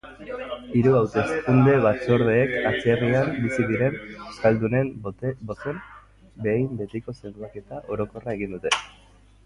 [0.77, 5.81] Hiru hauteskunde-batzordeek atzerrian bizi diren euskaldunen bozen
[6.49, 8.79] behin betiko zenbaketa orokorra egin dute.